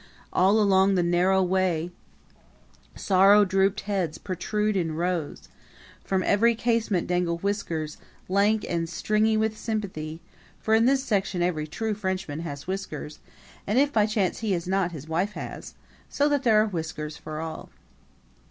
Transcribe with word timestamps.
All 0.33 0.59
along 0.59 0.95
the 0.95 1.03
narrow 1.03 1.43
way 1.43 1.91
sorrow 2.95 3.45
drooped 3.45 3.81
heads 3.81 4.17
protrude 4.17 4.75
in 4.75 4.95
rows; 4.95 5.47
from 6.03 6.23
every 6.23 6.55
casement 6.55 7.05
dangle 7.05 7.37
whiskers, 7.37 7.97
lank 8.27 8.65
and 8.67 8.89
stringy 8.89 9.37
with 9.37 9.55
sympathy 9.55 10.19
for 10.59 10.73
in 10.73 10.85
this 10.85 11.03
section 11.03 11.43
every 11.43 11.67
true 11.67 11.93
Frenchman 11.93 12.39
has 12.39 12.65
whiskers, 12.65 13.19
and 13.67 13.77
if 13.77 13.93
by 13.93 14.07
chance 14.07 14.39
he 14.39 14.53
has 14.53 14.67
not 14.67 14.91
his 14.91 15.07
wife 15.07 15.33
has; 15.33 15.75
so 16.09 16.27
that 16.29 16.41
there 16.41 16.59
are 16.59 16.65
whiskers 16.67 17.15
for 17.17 17.39
all. 17.39 17.69